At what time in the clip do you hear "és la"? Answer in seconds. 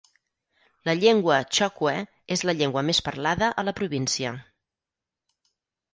2.37-2.57